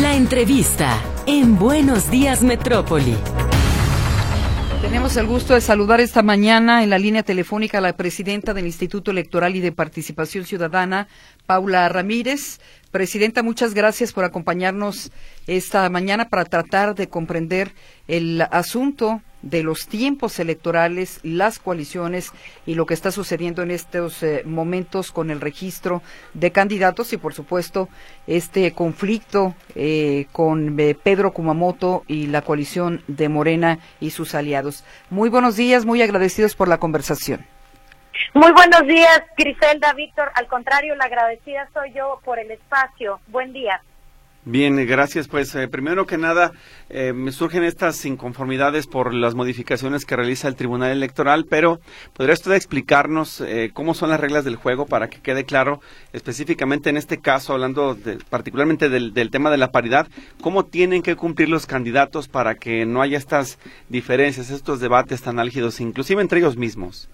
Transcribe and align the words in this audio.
La 0.00 0.14
entrevista 0.14 0.98
en 1.26 1.58
Buenos 1.58 2.10
Días 2.10 2.42
Metrópoli. 2.42 3.14
Tenemos 4.80 5.18
el 5.18 5.26
gusto 5.26 5.52
de 5.52 5.60
saludar 5.60 6.00
esta 6.00 6.22
mañana 6.22 6.82
en 6.82 6.88
la 6.88 6.98
línea 6.98 7.22
telefónica 7.22 7.76
a 7.76 7.82
la 7.82 7.94
presidenta 7.94 8.54
del 8.54 8.64
Instituto 8.64 9.10
Electoral 9.10 9.54
y 9.54 9.60
de 9.60 9.70
Participación 9.70 10.46
Ciudadana, 10.46 11.08
Paula 11.44 11.86
Ramírez. 11.90 12.58
Presidenta, 12.92 13.42
muchas 13.42 13.72
gracias 13.72 14.12
por 14.12 14.22
acompañarnos 14.24 15.12
esta 15.46 15.88
mañana 15.88 16.28
para 16.28 16.44
tratar 16.44 16.94
de 16.94 17.08
comprender 17.08 17.72
el 18.06 18.42
asunto 18.42 19.22
de 19.40 19.62
los 19.62 19.86
tiempos 19.86 20.38
electorales, 20.38 21.18
las 21.22 21.58
coaliciones 21.58 22.32
y 22.66 22.74
lo 22.74 22.84
que 22.84 22.92
está 22.92 23.10
sucediendo 23.10 23.62
en 23.62 23.70
estos 23.70 24.22
eh, 24.22 24.42
momentos 24.44 25.10
con 25.10 25.30
el 25.30 25.40
registro 25.40 26.02
de 26.34 26.52
candidatos 26.52 27.14
y, 27.14 27.16
por 27.16 27.32
supuesto, 27.32 27.88
este 28.26 28.72
conflicto 28.72 29.54
eh, 29.74 30.26
con 30.30 30.78
eh, 30.78 30.94
Pedro 30.94 31.32
Kumamoto 31.32 32.04
y 32.08 32.26
la 32.26 32.42
coalición 32.42 33.02
de 33.08 33.30
Morena 33.30 33.78
y 34.00 34.10
sus 34.10 34.34
aliados. 34.34 34.84
Muy 35.08 35.30
buenos 35.30 35.56
días, 35.56 35.86
muy 35.86 36.02
agradecidos 36.02 36.54
por 36.54 36.68
la 36.68 36.76
conversación. 36.76 37.46
Muy 38.34 38.52
buenos 38.52 38.86
días, 38.86 39.22
Griselda, 39.36 39.92
Víctor. 39.94 40.30
Al 40.34 40.46
contrario, 40.46 40.94
la 40.96 41.04
agradecida 41.04 41.68
soy 41.72 41.92
yo 41.92 42.20
por 42.24 42.38
el 42.38 42.50
espacio. 42.50 43.20
Buen 43.28 43.52
día. 43.52 43.82
Bien, 44.44 44.74
gracias. 44.88 45.28
Pues 45.28 45.54
eh, 45.54 45.68
primero 45.68 46.04
que 46.04 46.18
nada, 46.18 46.50
eh, 46.90 47.12
me 47.12 47.30
surgen 47.30 47.62
estas 47.62 48.04
inconformidades 48.04 48.88
por 48.88 49.14
las 49.14 49.36
modificaciones 49.36 50.04
que 50.04 50.16
realiza 50.16 50.48
el 50.48 50.56
Tribunal 50.56 50.90
Electoral, 50.90 51.46
pero 51.48 51.78
¿podría 52.12 52.34
usted 52.34 52.50
explicarnos 52.52 53.40
eh, 53.40 53.70
cómo 53.72 53.94
son 53.94 54.10
las 54.10 54.18
reglas 54.18 54.44
del 54.44 54.56
juego 54.56 54.86
para 54.86 55.08
que 55.08 55.20
quede 55.20 55.44
claro, 55.44 55.80
específicamente 56.12 56.90
en 56.90 56.96
este 56.96 57.18
caso, 57.18 57.52
hablando 57.52 57.96
particularmente 58.30 58.88
del, 58.88 59.14
del, 59.14 59.30
tema 59.30 59.48
de 59.52 59.58
la 59.58 59.70
paridad, 59.70 60.08
cómo 60.40 60.64
tienen 60.64 61.02
que 61.02 61.14
cumplir 61.14 61.48
los 61.48 61.66
candidatos 61.66 62.26
para 62.26 62.56
que 62.56 62.84
no 62.84 63.00
haya 63.00 63.18
estas 63.18 63.60
diferencias, 63.90 64.50
estos 64.50 64.80
debates 64.80 65.22
tan 65.22 65.38
álgidos, 65.38 65.80
inclusive 65.80 66.20
entre 66.20 66.40
ellos 66.40 66.56
mismos? 66.56 67.08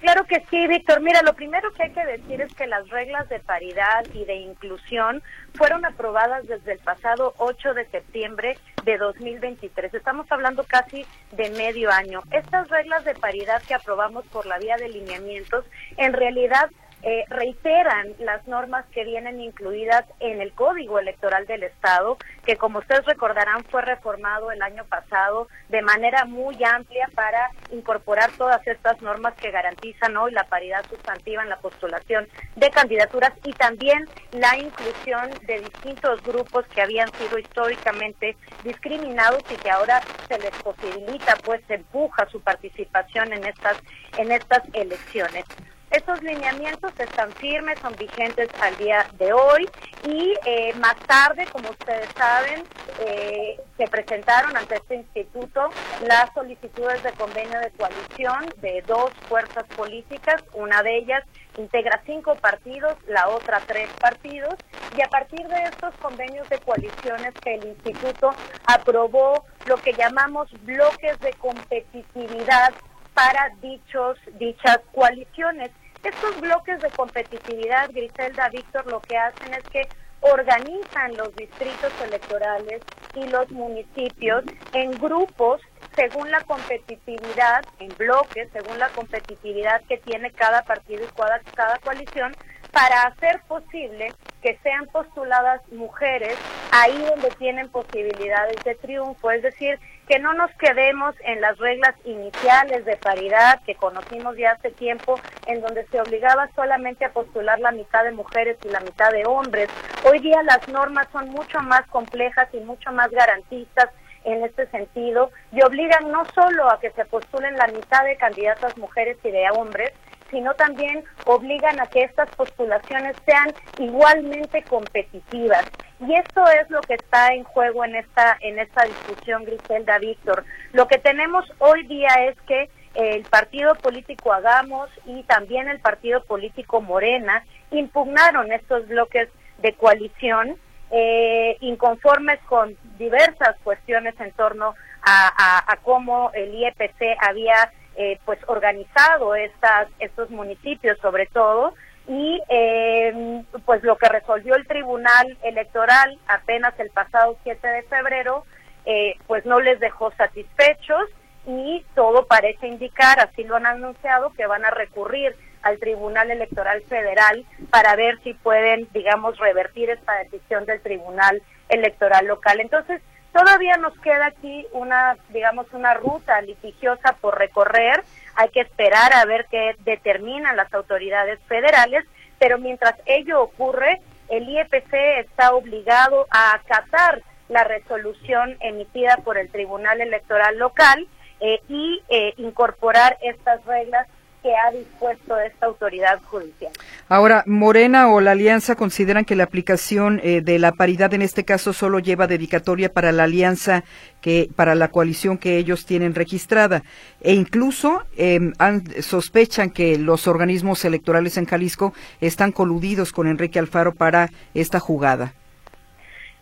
Claro 0.00 0.24
que 0.26 0.44
sí, 0.48 0.66
Víctor. 0.68 1.00
Mira, 1.00 1.22
lo 1.22 1.34
primero 1.34 1.72
que 1.72 1.84
hay 1.84 1.90
que 1.90 2.04
decir 2.04 2.40
es 2.40 2.54
que 2.54 2.68
las 2.68 2.88
reglas 2.88 3.28
de 3.28 3.40
paridad 3.40 4.06
y 4.14 4.24
de 4.24 4.36
inclusión 4.36 5.22
fueron 5.54 5.84
aprobadas 5.84 6.46
desde 6.46 6.72
el 6.72 6.78
pasado 6.78 7.34
8 7.38 7.74
de 7.74 7.84
septiembre 7.86 8.56
de 8.84 8.96
2023. 8.96 9.92
Estamos 9.92 10.30
hablando 10.30 10.62
casi 10.62 11.04
de 11.32 11.50
medio 11.50 11.90
año. 11.90 12.22
Estas 12.30 12.68
reglas 12.68 13.04
de 13.04 13.14
paridad 13.14 13.60
que 13.62 13.74
aprobamos 13.74 14.24
por 14.26 14.46
la 14.46 14.58
vía 14.58 14.76
de 14.76 14.88
lineamientos, 14.88 15.64
en 15.96 16.12
realidad 16.12 16.70
eh, 17.02 17.24
reiteran 17.28 18.14
las 18.18 18.46
normas 18.48 18.84
que 18.92 19.04
vienen 19.04 19.40
incluidas 19.40 20.04
en 20.20 20.40
el 20.40 20.52
Código 20.52 20.98
Electoral 20.98 21.46
del 21.46 21.62
Estado, 21.62 22.18
que 22.44 22.56
como 22.56 22.80
ustedes 22.80 23.04
recordarán 23.04 23.62
fue 23.64 23.82
reformado 23.82 24.50
el 24.50 24.60
año 24.62 24.84
pasado 24.84 25.48
de 25.68 25.82
manera 25.82 26.24
muy 26.24 26.56
amplia 26.64 27.08
para 27.14 27.50
incorporar 27.70 28.30
todas 28.32 28.66
estas 28.66 29.00
normas 29.00 29.34
que 29.34 29.50
garantizan 29.50 30.16
hoy 30.16 30.32
la 30.32 30.44
paridad 30.44 30.84
sustantiva 30.88 31.42
en 31.42 31.50
la 31.50 31.58
postulación 31.58 32.26
de 32.56 32.70
candidaturas 32.70 33.32
y 33.44 33.52
también 33.52 34.08
la 34.32 34.56
inclusión 34.58 35.30
de 35.46 35.60
distintos 35.60 36.22
grupos 36.22 36.66
que 36.66 36.82
habían 36.82 37.12
sido 37.12 37.38
históricamente 37.38 38.36
discriminados 38.64 39.42
y 39.50 39.56
que 39.56 39.70
ahora 39.70 40.00
se 40.26 40.38
les 40.38 40.54
posibilita, 40.62 41.36
pues 41.44 41.60
se 41.68 41.74
empuja 41.74 42.28
su 42.28 42.40
participación 42.40 43.32
en 43.32 43.44
estas 43.44 43.76
en 44.16 44.32
estas 44.32 44.62
elecciones. 44.72 45.44
Estos 45.90 46.22
lineamientos 46.22 46.92
están 46.98 47.32
firmes, 47.32 47.78
son 47.80 47.94
vigentes 47.96 48.50
al 48.60 48.76
día 48.76 49.06
de 49.18 49.32
hoy 49.32 49.66
y 50.04 50.34
eh, 50.44 50.74
más 50.74 50.96
tarde, 51.06 51.46
como 51.50 51.70
ustedes 51.70 52.08
saben, 52.14 52.62
eh, 53.06 53.58
se 53.78 53.86
presentaron 53.86 54.54
ante 54.54 54.76
este 54.76 54.96
instituto 54.96 55.70
las 56.02 56.30
solicitudes 56.34 57.02
de 57.02 57.12
convenio 57.12 57.58
de 57.60 57.70
coalición 57.70 58.52
de 58.60 58.84
dos 58.86 59.10
fuerzas 59.30 59.64
políticas, 59.76 60.44
una 60.52 60.82
de 60.82 60.98
ellas 60.98 61.24
integra 61.56 62.02
cinco 62.04 62.34
partidos, 62.34 62.94
la 63.06 63.28
otra 63.28 63.62
tres 63.66 63.88
partidos, 63.98 64.56
y 64.94 65.00
a 65.00 65.08
partir 65.08 65.46
de 65.48 65.62
estos 65.62 65.94
convenios 66.02 66.46
de 66.50 66.58
coaliciones 66.58 67.32
que 67.42 67.54
el 67.54 67.64
instituto 67.66 68.34
aprobó 68.66 69.42
lo 69.64 69.78
que 69.78 69.94
llamamos 69.94 70.50
bloques 70.64 71.18
de 71.20 71.32
competitividad 71.34 72.74
para 73.14 73.50
dichos, 73.60 74.16
dichas 74.38 74.78
coaliciones. 74.94 75.70
Estos 76.02 76.40
bloques 76.40 76.80
de 76.80 76.90
competitividad, 76.90 77.90
Griselda, 77.90 78.48
Víctor, 78.50 78.86
lo 78.86 79.00
que 79.00 79.16
hacen 79.16 79.54
es 79.54 79.64
que 79.64 79.88
organizan 80.20 81.16
los 81.16 81.34
distritos 81.36 81.92
electorales 82.04 82.82
y 83.14 83.26
los 83.28 83.50
municipios 83.50 84.44
en 84.72 84.92
grupos 84.92 85.60
según 85.94 86.30
la 86.30 86.40
competitividad, 86.42 87.64
en 87.80 87.88
bloques, 87.96 88.48
según 88.52 88.78
la 88.78 88.88
competitividad 88.90 89.82
que 89.88 89.98
tiene 89.98 90.30
cada 90.30 90.62
partido 90.62 91.02
y 91.02 91.08
cada, 91.08 91.40
cada 91.54 91.78
coalición, 91.78 92.36
para 92.70 93.02
hacer 93.02 93.40
posible 93.48 94.12
que 94.40 94.56
sean 94.62 94.86
postuladas 94.86 95.60
mujeres 95.72 96.36
ahí 96.70 96.96
donde 97.08 97.30
tienen 97.30 97.68
posibilidades 97.68 98.62
de 98.64 98.76
triunfo, 98.76 99.32
es 99.32 99.42
decir, 99.42 99.80
que 100.08 100.18
no 100.18 100.32
nos 100.32 100.50
quedemos 100.52 101.14
en 101.24 101.40
las 101.42 101.58
reglas 101.58 101.94
iniciales 102.04 102.84
de 102.86 102.96
paridad 102.96 103.60
que 103.64 103.74
conocimos 103.74 104.36
ya 104.36 104.52
hace 104.52 104.70
tiempo, 104.70 105.20
en 105.46 105.60
donde 105.60 105.86
se 105.86 106.00
obligaba 106.00 106.48
solamente 106.56 107.04
a 107.04 107.12
postular 107.12 107.60
la 107.60 107.72
mitad 107.72 108.04
de 108.04 108.12
mujeres 108.12 108.56
y 108.64 108.70
la 108.70 108.80
mitad 108.80 109.12
de 109.12 109.26
hombres. 109.26 109.68
Hoy 110.04 110.18
día 110.20 110.42
las 110.42 110.66
normas 110.68 111.08
son 111.12 111.28
mucho 111.28 111.60
más 111.60 111.86
complejas 111.88 112.48
y 112.54 112.60
mucho 112.60 112.90
más 112.92 113.10
garantistas 113.10 113.90
en 114.24 114.44
este 114.44 114.66
sentido 114.68 115.30
y 115.52 115.62
obligan 115.62 116.10
no 116.10 116.24
solo 116.34 116.70
a 116.70 116.80
que 116.80 116.90
se 116.90 117.04
postulen 117.04 117.56
la 117.56 117.66
mitad 117.68 118.04
de 118.04 118.16
candidatas 118.16 118.76
mujeres 118.78 119.18
y 119.24 119.30
de 119.30 119.50
hombres, 119.50 119.92
sino 120.30 120.54
también 120.54 121.04
obligan 121.24 121.80
a 121.80 121.86
que 121.86 122.02
estas 122.02 122.28
postulaciones 122.36 123.16
sean 123.26 123.52
igualmente 123.78 124.62
competitivas. 124.62 125.64
Y 126.00 126.14
esto 126.14 126.44
es 126.48 126.70
lo 126.70 126.80
que 126.82 126.94
está 126.94 127.34
en 127.34 127.44
juego 127.44 127.84
en 127.84 127.96
esta, 127.96 128.36
en 128.40 128.58
esta 128.58 128.84
discusión, 128.84 129.44
Griselda 129.44 129.98
Víctor. 129.98 130.44
Lo 130.72 130.86
que 130.86 130.98
tenemos 130.98 131.44
hoy 131.58 131.84
día 131.84 132.10
es 132.28 132.40
que 132.42 132.70
el 132.94 133.22
partido 133.24 133.74
político 133.76 134.32
Hagamos 134.32 134.90
y 135.06 135.22
también 135.24 135.68
el 135.68 135.80
partido 135.80 136.22
político 136.24 136.80
Morena 136.80 137.44
impugnaron 137.70 138.52
estos 138.52 138.86
bloques 138.88 139.28
de 139.58 139.72
coalición 139.74 140.56
eh, 140.90 141.56
inconformes 141.60 142.38
con 142.48 142.76
diversas 142.96 143.56
cuestiones 143.62 144.18
en 144.20 144.32
torno 144.32 144.74
a, 145.02 145.72
a 145.72 145.76
cómo 145.76 146.30
el 146.34 146.54
IEPC 146.54 147.16
había 147.20 147.72
eh, 148.00 148.18
pues 148.24 148.38
organizado 148.46 149.34
estas, 149.34 149.88
estos 149.98 150.30
municipios 150.30 150.96
sobre 150.98 151.26
todo 151.26 151.74
y 152.06 152.40
eh, 152.48 153.42
pues 153.66 153.82
lo 153.82 153.98
que 153.98 154.08
resolvió 154.08 154.54
el 154.54 154.68
Tribunal 154.68 155.36
Electoral 155.42 156.16
apenas 156.28 156.78
el 156.78 156.90
pasado 156.90 157.36
7 157.42 157.66
de 157.66 157.82
febrero 157.82 158.44
eh, 158.86 159.16
pues 159.26 159.44
no 159.44 159.58
les 159.58 159.80
dejó 159.80 160.12
satisfechos 160.12 161.10
y 161.44 161.84
todo 161.96 162.26
parece 162.26 162.68
indicar, 162.68 163.18
así 163.18 163.42
lo 163.42 163.56
han 163.56 163.66
anunciado, 163.66 164.30
que 164.30 164.46
van 164.46 164.64
a 164.64 164.70
recurrir 164.70 165.34
al 165.62 165.78
Tribunal 165.80 166.30
Electoral 166.30 166.82
Federal 166.82 167.44
para 167.70 167.96
ver 167.96 168.18
si 168.22 168.32
pueden, 168.34 168.86
digamos, 168.92 169.38
revertir 169.38 169.90
esta 169.90 170.14
decisión 170.18 170.66
del 170.66 170.80
Tribunal 170.82 171.42
Electoral 171.68 172.26
Local. 172.26 172.60
Entonces, 172.60 173.02
Todavía 173.38 173.76
nos 173.76 173.96
queda 174.00 174.26
aquí 174.26 174.66
una, 174.72 175.16
digamos, 175.28 175.72
una 175.72 175.94
ruta 175.94 176.40
litigiosa 176.40 177.16
por 177.20 177.38
recorrer. 177.38 178.02
Hay 178.34 178.48
que 178.48 178.62
esperar 178.62 179.12
a 179.12 179.24
ver 179.26 179.46
qué 179.48 179.76
determinan 179.84 180.56
las 180.56 180.74
autoridades 180.74 181.38
federales, 181.46 182.04
pero 182.40 182.58
mientras 182.58 182.94
ello 183.06 183.40
ocurre, 183.40 184.00
el 184.28 184.48
IEPC 184.48 184.92
está 185.20 185.54
obligado 185.54 186.26
a 186.30 186.54
acatar 186.54 187.22
la 187.48 187.62
resolución 187.62 188.56
emitida 188.58 189.18
por 189.22 189.38
el 189.38 189.50
Tribunal 189.50 190.00
Electoral 190.00 190.58
Local 190.58 191.06
eh, 191.38 191.60
y 191.68 192.02
eh, 192.08 192.34
incorporar 192.38 193.18
estas 193.22 193.64
reglas 193.66 194.08
que 194.42 194.54
ha 194.54 194.70
dispuesto 194.70 195.38
esta 195.38 195.66
autoridad 195.66 196.20
judicial. 196.24 196.72
Ahora, 197.08 197.42
Morena 197.46 198.12
o 198.12 198.20
la 198.20 198.32
Alianza 198.32 198.76
consideran 198.76 199.24
que 199.24 199.36
la 199.36 199.44
aplicación 199.44 200.20
eh, 200.22 200.40
de 200.40 200.58
la 200.58 200.72
paridad 200.72 201.12
en 201.14 201.22
este 201.22 201.44
caso 201.44 201.72
solo 201.72 201.98
lleva 201.98 202.26
dedicatoria 202.26 202.92
para 202.92 203.12
la 203.12 203.24
alianza 203.24 203.84
que 204.20 204.48
para 204.54 204.74
la 204.74 204.88
coalición 204.88 205.38
que 205.38 205.58
ellos 205.58 205.86
tienen 205.86 206.14
registrada 206.14 206.82
e 207.20 207.32
incluso 207.34 208.04
em, 208.16 208.52
sospechan 209.00 209.70
que 209.70 209.98
los 209.98 210.26
organismos 210.26 210.84
electorales 210.84 211.36
en 211.36 211.46
Jalisco 211.46 211.92
están 212.20 212.52
coludidos 212.52 213.12
con 213.12 213.26
Enrique 213.26 213.58
Alfaro 213.58 213.94
para 213.94 214.30
esta 214.54 214.80
jugada. 214.80 215.32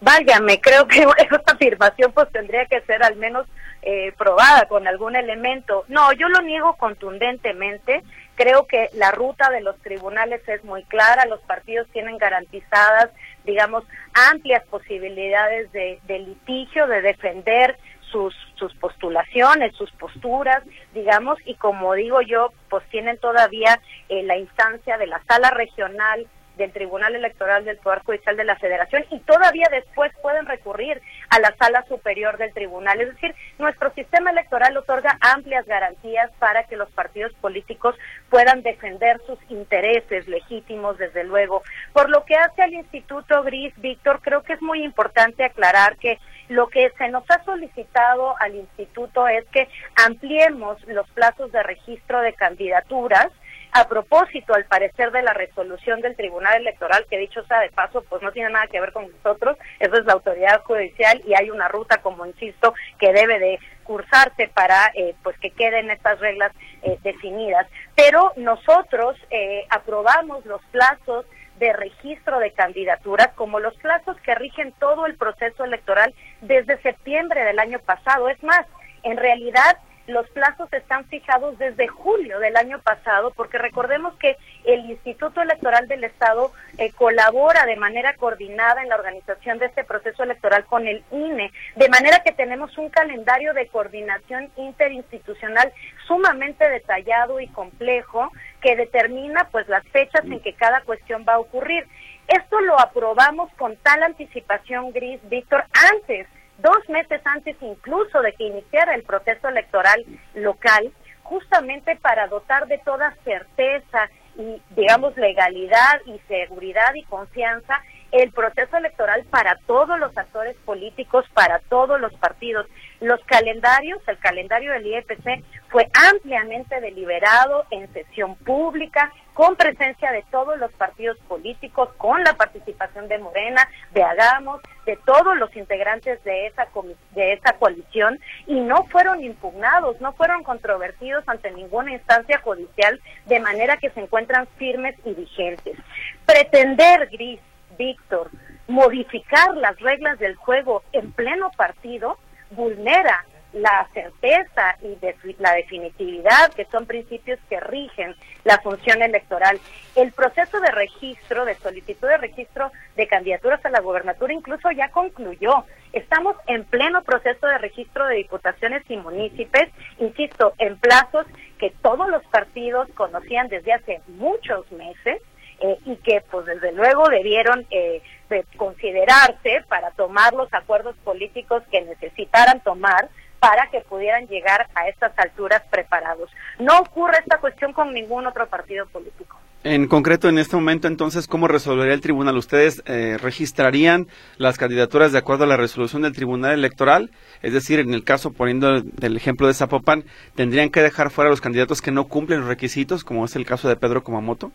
Válgame, 0.00 0.60
creo 0.60 0.87
que 0.87 1.06
esta 1.19 1.52
afirmación 1.52 2.12
pues 2.12 2.31
tendría 2.31 2.66
que 2.66 2.81
ser 2.82 3.02
al 3.02 3.16
menos 3.16 3.46
eh, 3.88 4.12
probada 4.19 4.67
con 4.67 4.87
algún 4.87 5.15
elemento. 5.17 5.85
No, 5.88 6.12
yo 6.12 6.29
lo 6.29 6.43
niego 6.43 6.75
contundentemente. 6.75 8.03
Creo 8.35 8.67
que 8.67 8.91
la 8.94 9.12
ruta 9.12 9.49
de 9.50 9.62
los 9.62 9.79
tribunales 9.79 10.47
es 10.49 10.62
muy 10.65 10.83
clara, 10.83 11.25
los 11.25 11.41
partidos 11.43 11.87
tienen 11.93 12.19
garantizadas 12.19 13.11
digamos, 13.47 13.85
amplias 14.12 14.65
posibilidades 14.67 15.73
de, 15.73 16.00
litigio, 16.09 16.87
de 16.87 17.00
defender 17.00 17.79
sus, 18.11 18.35
sus 18.56 18.75
postulaciones, 18.75 19.75
sus 19.77 19.91
posturas, 19.93 20.62
digamos, 20.93 21.38
y 21.44 21.55
como 21.55 21.94
digo 21.94 22.21
yo, 22.21 22.53
pues 22.69 22.85
tienen 22.91 23.19
todavía 23.19 23.81
eh, 24.09 24.23
la 24.25 24.37
instancia 24.37 24.99
de 24.99 25.06
la 25.06 25.23
sala 25.29 25.50
regional 25.50 26.27
del 26.56 26.73
Tribunal 26.73 27.14
Electoral 27.14 27.64
del 27.64 27.79
Poder 27.79 28.00
Judicial 28.00 28.37
de 28.37 28.44
la 28.44 28.56
Federación 28.56 29.05
y 29.11 29.20
todavía 29.20 29.69
después 29.70 30.12
pueden 30.23 30.47
recurrir 30.47 31.00
a 31.31 31.38
la 31.38 31.55
sala 31.56 31.85
superior 31.88 32.38
del 32.38 32.53
tribunal. 32.53 33.00
Es 33.00 33.14
decir, 33.14 33.35
nuestro 33.58 33.93
sistema 33.94 34.31
electoral 34.31 34.76
otorga 34.76 35.19
amplias 35.20 35.67
garantías 35.67 36.31
para 36.38 36.64
que 36.64 36.76
los 36.76 36.91
partidos 36.91 37.32
políticos 37.35 37.94
puedan 38.31 38.62
defender 38.62 39.20
sus 39.26 39.38
intereses 39.49 40.26
legítimos, 40.29 40.99
desde 40.99 41.25
luego. 41.25 41.62
Por 41.93 42.11
lo 42.11 42.25
que 42.25 42.37
hace 42.37 42.62
al 42.62 42.75
Instituto 42.75 43.43
Gris, 43.43 43.75
Víctor, 43.76 44.20
creo 44.23 44.43
que 44.43 44.55
es 44.55 44.62
muy 44.62 44.82
importante 44.82 45.44
aclarar 45.44 45.97
que 45.97 46.19
lo 46.49 46.69
que 46.69 46.91
se 46.97 47.09
nos 47.09 47.29
ha 47.31 47.43
solicitado 47.44 48.35
al 48.38 48.55
instituto 48.55 49.26
es 49.26 49.44
que 49.47 49.69
ampliemos 50.06 50.82
los 50.87 51.09
plazos 51.11 51.50
de 51.50 51.62
registro 51.62 52.20
de 52.20 52.35
candidaturas 52.35 53.29
a 53.76 53.88
propósito, 53.88 54.55
al 54.55 54.64
parecer, 54.64 55.12
de 55.12 55.23
la 55.23 55.34
resolución 55.34 56.00
del 56.00 56.17
Tribunal 56.17 56.61
Electoral, 56.61 57.05
que 57.11 57.19
dicho 57.19 57.44
sea 57.44 57.61
de 57.61 57.70
paso, 57.70 58.02
pues 58.08 58.23
no 58.23 58.32
tiene 58.32 58.50
nada 58.50 58.67
que 58.69 58.81
ver 58.81 58.93
con 58.93 59.06
nosotros, 59.11 59.58
eso 59.78 59.96
es 59.96 60.05
la 60.06 60.14
autoridad 60.14 60.62
judicial 60.62 61.23
y 61.26 61.34
hay 61.34 61.50
una 61.50 61.69
ruta, 61.69 61.99
como 61.99 62.25
insisto, 62.25 62.75
que 62.99 63.12
debe 63.12 63.38
de 63.38 63.58
cursarse 63.84 64.49
para 64.49 64.90
eh, 64.94 65.14
pues 65.23 65.38
que 65.38 65.50
queden 65.50 65.90
estas 65.90 66.19
reglas 66.20 66.52
eh, 66.82 66.99
definidas. 67.02 67.67
Pero 67.94 68.32
nosotros 68.37 69.17
eh, 69.31 69.67
aprobamos 69.69 70.44
los 70.46 70.62
plazos 70.70 71.26
de 71.58 71.73
registro 71.73 72.38
de 72.38 72.52
candidaturas 72.52 73.28
como 73.34 73.61
los 73.61 73.75
plazos 73.76 74.17
que 74.23 74.34
rigen 74.34 74.73
todo 74.78 75.06
el 75.06 75.17
proceso 75.17 75.64
electoral 75.64 76.14
desde 76.40 76.81
septiembre 76.82 77.44
del 77.44 77.58
año 77.58 77.78
pasado. 77.81 78.28
Es 78.28 78.43
más, 78.43 78.67
en 79.02 79.17
realidad 79.17 79.76
los 80.06 80.29
plazos 80.31 80.73
están 80.73 81.05
fijados 81.06 81.58
desde 81.58 81.88
julio 81.88 82.38
del 82.38 82.56
año 82.56 82.81
pasado, 82.81 83.32
porque 83.32 83.58
recordemos 83.58 84.14
que 84.17 84.37
el 84.64 84.91
Instituto 84.91 85.43
Electoral 85.43 85.88
del 85.88 86.05
Estado 86.05 86.53
eh, 86.79 86.93
colabora 86.93 87.67
de 87.67 87.76
manera 87.76 88.14
coordinada 88.14 88.82
en 88.82 88.88
la 88.88 88.97
organización 88.97 89.58
de 89.58 89.67
este 89.67 89.85
proceso 89.85 90.23
electoral 90.23 90.64
con 90.64 90.87
el 90.87 91.05
INE, 91.11 91.53
de 91.75 91.88
manera 91.88 92.20
que 92.25 92.32
tenemos 92.32 92.76
un 92.79 92.88
calendario 92.88 93.53
de 93.55 93.67
coordinación 93.69 94.50
interinstitucional 94.56 95.73
sumamente 96.06 96.69
detallado 96.69 97.41
y 97.41 97.49
complejo 97.49 98.31
que 98.61 98.76
determina 98.76 99.49
pues 99.50 99.69
las 99.69 99.87
fechas 99.88 100.25
en 100.25 100.41
que 100.41 100.55
cada 100.55 100.82
cuestión 100.82 101.25
va 101.29 101.35
a 101.35 101.38
ocurrir. 101.38 101.87
Esto 102.29 102.61
lo 102.61 102.79
aprobamos 102.81 103.50
con 103.55 103.76
tal 103.76 104.02
anticipación, 104.02 104.93
Gris, 104.93 105.20
Víctor, 105.29 105.64
antes 105.93 106.26
dos 106.58 106.88
meses 106.88 107.20
antes 107.25 107.56
incluso 107.61 108.20
de 108.23 108.32
que 108.32 108.44
iniciara 108.44 108.94
el 108.94 109.03
proceso 109.03 109.49
electoral 109.49 110.05
local, 110.35 110.93
justamente 111.23 111.97
para 111.97 112.29
dotar 112.29 112.67
de 112.67 112.79
toda 112.79 113.14
certeza 113.25 114.08
y, 114.37 114.61
digamos, 114.76 115.17
legalidad 115.17 116.00
y 116.06 116.19
seguridad 116.29 116.94
y 116.94 117.03
confianza 117.05 117.82
el 118.12 118.31
proceso 118.32 118.76
electoral 118.76 119.25
para 119.31 119.58
todos 119.67 119.99
los 119.99 120.17
actores 120.17 120.56
políticos, 120.64 121.25
para 121.35 121.58
todos 121.69 122.00
los 122.00 122.12
partidos. 122.14 122.67
Los 123.00 123.20
calendarios, 123.25 124.00
el 124.06 124.19
calendario 124.19 124.73
del 124.73 124.87
IEPC 124.87 125.44
fue 125.69 125.88
ampliamente 126.11 126.81
deliberado 126.81 127.64
en 127.70 127.93
sesión 127.93 128.37
pública, 128.37 129.12
con 129.35 129.56
presencia 129.56 130.12
de 130.12 130.25
todos 130.31 130.59
los 130.59 130.73
partidos 130.73 131.19
políticos, 131.29 131.91
con 131.99 132.23
la 132.23 132.35
participación 132.35 133.09
de 133.09 133.19
Morena, 133.19 133.69
de 133.93 134.02
Hagamos, 134.02 134.61
de 134.87 134.97
todos 135.05 135.37
los 135.37 135.55
integrantes 135.56 136.23
de 136.25 136.47
esa, 136.47 136.69
de 137.15 137.33
esa 137.35 137.53
coalición, 137.55 138.19
y 138.47 138.61
no 138.61 138.85
fueron 138.85 139.23
impugnados, 139.23 140.00
no 140.00 140.12
fueron 140.12 140.44
controvertidos 140.44 141.25
ante 141.27 141.50
ninguna 141.50 141.93
instancia 141.93 142.38
judicial, 142.38 143.00
de 143.27 143.41
manera 143.41 143.77
que 143.77 143.91
se 143.91 144.00
encuentran 144.00 144.47
firmes 144.56 144.97
y 145.05 145.12
vigentes. 145.12 145.77
Pretender, 146.25 147.09
Gris, 147.11 147.41
Víctor, 147.77 148.31
modificar 148.69 149.56
las 149.56 149.79
reglas 149.81 150.19
del 150.19 150.37
juego 150.37 150.83
en 150.93 151.12
pleno 151.12 151.50
partido 151.56 152.19
vulnera 152.50 153.25
la 153.56 153.88
certeza 153.94 154.76
y 154.82 154.99
la 155.38 155.55
definitividad, 155.55 156.53
que 156.55 156.67
son 156.67 156.87
principios 156.87 157.38
que 157.49 157.58
rigen 157.61 158.14
la 158.44 158.58
función 158.58 159.03
electoral. 159.03 159.58
El 159.94 160.12
proceso 160.12 160.61
de 160.61 160.70
registro, 160.70 161.44
de 161.44 161.55
solicitud 161.55 162.06
de 162.06 162.19
registro 162.19 162.70
de 162.97 163.06
candidaturas 163.06 163.64
a 163.64 163.70
la 163.70 163.81
gobernatura 163.81 164.35
incluso 164.35 164.70
ya 164.73 164.91
concluyó. 164.91 165.64
Estamos 165.93 166.37
en 166.47 166.64
pleno 166.64 167.03
proceso 167.03 167.47
de 167.47 167.58
registro 167.58 168.06
de 168.06 168.17
diputaciones 168.17 168.82
y 168.91 168.99
municipios, 168.99 169.69
insisto, 169.99 170.52
en 170.59 170.76
plazos 170.76 171.26
que 171.59 171.70
todos 171.82 172.09
los 172.09 172.23
partidos 172.26 172.88
conocían 172.94 173.49
desde 173.49 173.73
hace 173.73 174.02
muchos 174.09 174.70
meses 174.73 175.23
eh, 175.61 175.79
y 175.87 175.97
que 175.97 176.23
pues 176.31 176.44
desde 176.44 176.73
luego 176.73 177.09
debieron 177.09 177.67
eh, 177.70 178.02
de 178.29 178.44
considerarse 178.59 179.64
para 179.69 179.91
tomar 179.93 180.35
los 180.35 180.52
acuerdos 180.52 180.94
políticos 181.02 181.62
que 181.70 181.81
necesitaran 181.81 182.61
tomar 182.61 183.09
para 183.46 183.69
que 183.70 183.81
pudieran 183.82 184.26
llegar 184.26 184.66
a 184.75 184.88
estas 184.88 185.16
alturas 185.16 185.62
preparados. 185.70 186.28
No 186.58 186.81
ocurre 186.81 187.19
esta 187.19 187.38
cuestión 187.38 187.72
con 187.72 187.94
ningún 187.94 188.26
otro 188.26 188.48
partido 188.48 188.87
político. 188.87 189.38
En 189.62 189.87
concreto, 189.87 190.28
en 190.28 190.38
este 190.38 190.56
momento, 190.56 190.88
entonces, 190.88 191.28
¿cómo 191.28 191.46
resolvería 191.46 191.94
el 191.94 192.00
tribunal? 192.00 192.37
¿Ustedes 192.37 192.82
eh, 192.87 193.19
registrarían 193.20 194.08
las 194.37 194.58
candidaturas 194.58 195.12
de 195.12 195.19
acuerdo 195.19 195.44
a 195.44 195.46
la 195.46 195.56
resolución 195.56 196.02
del 196.02 196.12
tribunal 196.12 196.54
electoral? 196.54 197.12
Es 197.40 197.52
decir, 197.52 197.78
en 197.78 197.94
el 197.94 198.02
caso, 198.02 198.32
poniendo 198.32 198.82
el 199.00 199.16
ejemplo 199.16 199.46
de 199.46 199.54
Zapopan, 199.54 200.04
¿tendrían 200.34 200.70
que 200.70 200.82
dejar 200.82 201.10
fuera 201.10 201.31
los 201.31 201.40
candidatos 201.40 201.81
que 201.81 201.92
no 201.92 202.08
cumplen 202.08 202.40
los 202.40 202.49
requisitos, 202.49 203.04
como 203.04 203.25
es 203.26 203.37
el 203.37 203.46
caso 203.46 203.69
de 203.69 203.76
Pedro 203.76 204.02
Kumamoto? 204.02 204.50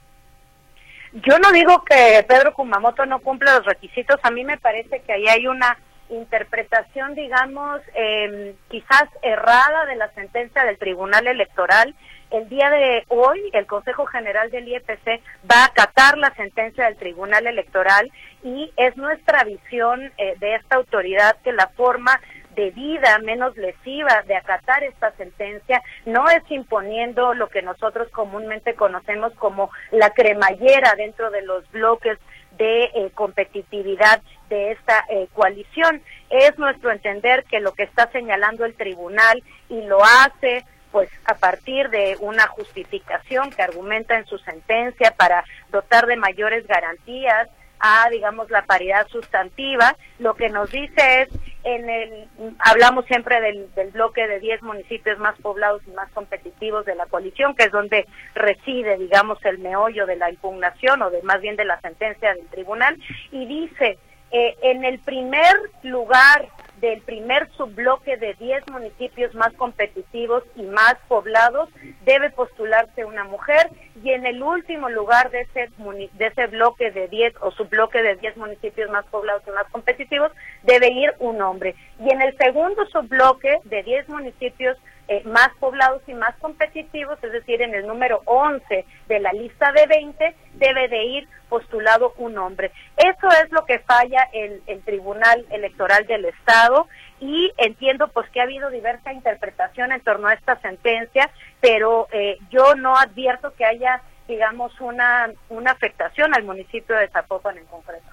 Yo 1.14 1.40
no 1.40 1.52
digo 1.54 1.84
que 1.86 2.26
Pedro 2.28 2.54
Kumamoto 2.54 3.06
no 3.06 3.20
cumple 3.20 3.52
los 3.52 3.66
requisitos, 3.66 4.18
a 4.24 4.32
mí 4.32 4.44
me 4.44 4.58
parece 4.58 5.02
que 5.02 5.14
ahí 5.14 5.28
hay 5.28 5.48
una 5.48 5.78
interpretación, 6.12 7.16
digamos, 7.16 7.82
eh, 7.96 8.56
quizás 8.70 9.06
errada 9.22 9.86
de 9.86 9.96
la 9.96 10.10
sentencia 10.14 10.64
del 10.64 10.78
Tribunal 10.78 11.28
Electoral. 11.28 11.96
El 12.30 12.48
día 12.48 12.70
de 12.70 13.04
hoy, 13.10 13.40
el 13.54 13.66
Consejo 13.66 14.06
General 14.06 14.50
del 14.52 14.68
IEPC 14.68 15.22
va 15.50 15.64
a 15.64 15.66
acatar 15.66 16.18
la 16.18 16.34
sentencia 16.36 16.86
del 16.86 16.98
Tribunal 16.98 17.48
Electoral 17.48 18.12
y 18.44 18.72
es 18.78 18.96
nuestra 18.96 19.44
visión 19.44 20.12
eh, 20.18 20.36
de 20.40 20.56
esta 20.56 20.78
autoridad 20.78 21.38
que 21.44 21.52
la 21.52 21.68
forma 21.70 22.20
debida, 22.56 23.18
menos 23.20 23.56
lesiva 23.58 24.24
de 24.28 24.36
acatar 24.36 24.84
esta 24.84 25.12
sentencia, 25.14 25.82
no 26.06 26.30
es 26.30 26.44
imponiendo 26.50 27.34
lo 27.34 27.48
que 27.48 27.62
nosotros 27.62 28.10
comúnmente 28.10 28.76
conocemos 28.76 29.34
como 29.36 29.70
la 29.92 30.10
cremallera 30.12 30.94
dentro 30.96 31.32
de 31.32 31.42
los 31.44 31.70
bloques 31.72 32.18
de 32.62 32.84
eh, 32.84 33.12
competitividad 33.16 34.22
de 34.48 34.74
esta 34.74 35.04
eh, 35.10 35.28
coalición. 35.34 36.04
Es 36.30 36.56
nuestro 36.60 36.92
entender 36.92 37.44
que 37.46 37.60
lo 37.60 37.74
que 37.74 37.82
está 37.82 38.12
señalando 38.12 38.66
el 38.66 38.76
tribunal 38.76 39.42
y 39.68 39.82
lo 39.82 40.04
hace 40.04 40.64
pues 40.92 41.10
a 41.26 41.34
partir 41.34 41.90
de 41.90 42.18
una 42.20 42.46
justificación 42.48 43.50
que 43.50 43.64
argumenta 43.64 44.16
en 44.16 44.28
su 44.28 44.38
sentencia 44.38 45.12
para 45.18 45.44
dotar 45.72 46.06
de 46.06 46.18
mayores 46.18 46.68
garantías 46.68 47.50
a, 47.82 48.10
digamos, 48.10 48.50
la 48.50 48.64
paridad 48.66 49.08
sustantiva. 49.08 49.96
Lo 50.20 50.36
que 50.36 50.50
nos 50.50 50.72
dice 50.72 51.24
es, 51.24 51.30
en 51.64 51.90
el, 51.90 52.28
hablamos 52.60 53.06
siempre 53.06 53.40
del, 53.42 53.92
bloque 53.92 54.28
de 54.28 54.40
10 54.40 54.64
municipios 54.64 55.20
más 55.20 55.40
poblados 55.42 55.82
y 55.88 55.92
más 55.92 56.10
competitivos 56.12 56.86
de 56.86 56.96
la 56.96 57.06
coalición, 57.08 57.56
que 57.56 57.66
es 57.66 57.72
donde 57.72 58.08
reside, 58.34 58.98
digamos, 58.98 59.44
el 59.46 59.60
meollo 59.60 60.06
de 60.06 60.16
la 60.16 60.30
impugnación 60.30 61.02
o 61.02 61.10
de 61.10 61.22
más 61.24 61.42
bien 61.42 61.56
de 61.56 61.66
la 61.66 61.80
sentencia 61.82 62.34
del 62.34 62.48
tribunal, 62.48 62.98
y 63.32 63.46
dice, 63.46 63.98
eh, 64.32 64.56
en 64.62 64.86
el 64.86 65.00
primer 65.00 65.56
lugar 65.84 66.48
del 66.82 67.02
primer 67.02 67.50
subbloque 67.52 68.18
de 68.18 68.34
10 68.34 68.70
municipios 68.72 69.34
más 69.36 69.54
competitivos 69.54 70.44
y 70.56 70.64
más 70.64 70.96
poblados 71.08 71.70
debe 72.04 72.32
postularse 72.32 73.06
una 73.06 73.24
mujer. 73.24 73.70
Y 74.04 74.10
en 74.10 74.26
el 74.26 74.42
último 74.42 74.90
lugar 74.90 75.30
de 75.30 75.42
ese 75.42 75.70
de 75.78 76.28
ese 76.28 76.48
bloque 76.48 76.92
de 76.92 77.08
10 77.08 77.36
o 77.42 77.52
subbloque 77.52 78.02
de 78.02 78.16
10 78.16 78.38
municipios 78.38 78.90
más 78.90 79.06
poblados 79.06 79.44
y 79.48 79.52
más 79.52 79.68
competitivos 79.72 80.32
debe 80.64 80.92
ir 80.92 81.14
un 81.20 81.42
hombre. 81.42 81.76
Y 82.00 82.12
en 82.12 82.22
el 82.22 82.36
segundo 82.38 82.86
subbloque 82.88 83.60
de 83.66 83.84
10 83.84 84.10
municipios 84.10 84.78
eh, 85.12 85.24
más 85.26 85.50
poblados 85.60 86.02
y 86.08 86.14
más 86.14 86.34
competitivos, 86.38 87.22
es 87.22 87.34
decir, 87.34 87.62
en 87.62 87.76
el 87.76 87.86
número 87.86 88.22
11 88.24 88.86
de 89.10 89.20
la 89.20 89.34
lista 89.34 89.74
de 89.74 89.86
20, 89.86 90.36
debe 90.54 90.88
de 90.88 91.04
ir 91.04 91.28
postulado 91.50 92.14
un 92.16 92.38
hombre. 92.38 92.72
Eso 92.96 93.28
es 93.44 93.52
lo 93.52 93.66
que 93.66 93.80
falla 93.80 94.30
el, 94.32 94.64
el 94.68 94.82
Tribunal 94.84 95.46
Electoral 95.50 96.08
del 96.08 96.24
Estado 96.24 96.88
y 97.20 97.52
entiendo 97.58 98.08
pues 98.08 98.30
que 98.30 98.40
ha 98.40 98.44
habido 98.44 98.70
diversa 98.70 99.12
interpretación 99.12 99.92
en 99.92 100.00
torno 100.00 100.30
a 100.30 100.34
esta 100.34 100.56
sentencia, 100.62 101.30
pero 101.60 102.08
eh, 102.14 102.38
yo 102.50 102.76
no 102.76 102.96
advierto 102.96 103.54
que 103.56 103.66
haya, 103.66 104.02
digamos, 104.30 104.80
una, 104.80 105.30
una 105.50 105.72
afectación 105.72 106.34
al 106.34 106.46
municipio 106.46 106.96
de 106.96 107.10
Zapopan 107.10 107.58
en 107.58 107.66
concreto. 107.66 108.08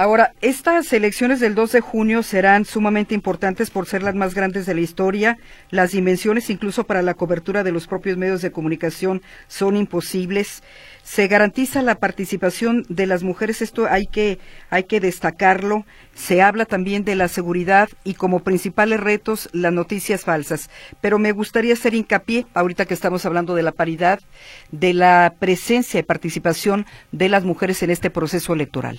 Ahora, 0.00 0.32
estas 0.40 0.90
elecciones 0.94 1.40
del 1.40 1.54
2 1.54 1.72
de 1.72 1.80
junio 1.82 2.22
serán 2.22 2.64
sumamente 2.64 3.14
importantes 3.14 3.68
por 3.68 3.84
ser 3.84 4.02
las 4.02 4.14
más 4.14 4.34
grandes 4.34 4.64
de 4.64 4.72
la 4.72 4.80
historia. 4.80 5.36
Las 5.68 5.92
dimensiones, 5.92 6.48
incluso 6.48 6.84
para 6.84 7.02
la 7.02 7.12
cobertura 7.12 7.64
de 7.64 7.70
los 7.70 7.86
propios 7.86 8.16
medios 8.16 8.40
de 8.40 8.50
comunicación, 8.50 9.20
son 9.46 9.76
imposibles. 9.76 10.62
Se 11.02 11.28
garantiza 11.28 11.82
la 11.82 11.96
participación 11.96 12.86
de 12.88 13.06
las 13.06 13.22
mujeres, 13.22 13.60
esto 13.60 13.88
hay 13.90 14.06
que, 14.06 14.38
hay 14.70 14.84
que 14.84 15.00
destacarlo. 15.00 15.84
Se 16.14 16.40
habla 16.40 16.64
también 16.64 17.04
de 17.04 17.14
la 17.14 17.28
seguridad 17.28 17.90
y 18.02 18.14
como 18.14 18.40
principales 18.40 19.00
retos 19.00 19.50
las 19.52 19.74
noticias 19.74 20.24
falsas. 20.24 20.70
Pero 21.02 21.18
me 21.18 21.32
gustaría 21.32 21.74
hacer 21.74 21.92
hincapié, 21.92 22.46
ahorita 22.54 22.86
que 22.86 22.94
estamos 22.94 23.26
hablando 23.26 23.54
de 23.54 23.64
la 23.64 23.72
paridad, 23.72 24.18
de 24.72 24.94
la 24.94 25.34
presencia 25.38 26.00
y 26.00 26.04
participación 26.04 26.86
de 27.12 27.28
las 27.28 27.44
mujeres 27.44 27.82
en 27.82 27.90
este 27.90 28.08
proceso 28.08 28.54
electoral. 28.54 28.98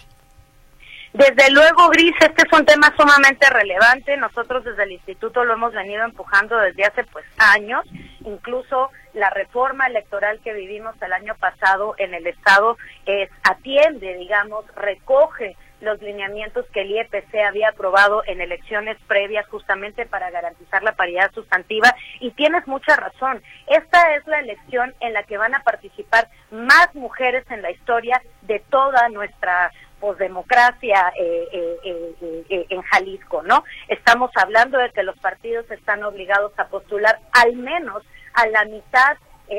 Desde 1.13 1.51
luego, 1.51 1.89
Gris, 1.89 2.13
este 2.21 2.43
es 2.47 2.57
un 2.57 2.65
tema 2.65 2.93
sumamente 2.97 3.49
relevante. 3.49 4.15
Nosotros 4.15 4.63
desde 4.63 4.83
el 4.83 4.93
instituto 4.93 5.43
lo 5.43 5.53
hemos 5.53 5.73
venido 5.73 6.05
empujando 6.05 6.57
desde 6.57 6.85
hace 6.85 7.03
pues 7.03 7.25
años. 7.37 7.85
Incluso 8.23 8.91
la 9.13 9.29
reforma 9.29 9.87
electoral 9.87 10.39
que 10.41 10.53
vivimos 10.53 10.95
el 11.01 11.11
año 11.11 11.35
pasado 11.35 11.95
en 11.97 12.13
el 12.13 12.27
estado 12.27 12.77
es 13.05 13.29
atiende, 13.43 14.13
digamos, 14.15 14.63
recoge 14.75 15.57
los 15.81 16.01
lineamientos 16.01 16.65
que 16.71 16.81
el 16.81 16.91
IEPC 16.91 17.35
había 17.45 17.69
aprobado 17.69 18.23
en 18.27 18.39
elecciones 18.39 18.97
previas 19.07 19.47
justamente 19.47 20.05
para 20.05 20.29
garantizar 20.29 20.83
la 20.83 20.93
paridad 20.93 21.31
sustantiva 21.33 21.93
y 22.19 22.31
tienes 22.31 22.67
mucha 22.67 22.95
razón. 22.95 23.41
Esta 23.67 24.15
es 24.15 24.25
la 24.27 24.39
elección 24.39 24.93
en 24.99 25.13
la 25.13 25.23
que 25.23 25.37
van 25.37 25.55
a 25.55 25.63
participar 25.63 26.29
más 26.51 26.93
mujeres 26.93 27.43
en 27.49 27.63
la 27.63 27.71
historia 27.71 28.21
de 28.43 28.59
toda 28.69 29.09
nuestra 29.09 29.71
posdemocracia 30.01 31.13
eh, 31.17 31.47
eh, 31.53 32.43
eh, 32.49 32.65
en 32.69 32.81
Jalisco, 32.81 33.43
¿no? 33.43 33.63
Estamos 33.87 34.31
hablando 34.35 34.77
de 34.79 34.89
que 34.89 35.03
los 35.03 35.17
partidos 35.19 35.69
están 35.71 36.03
obligados 36.03 36.51
a 36.57 36.67
postular 36.67 37.19
al 37.31 37.55
menos 37.55 38.03
a 38.33 38.47
la 38.47 38.65
mitad 38.65 39.17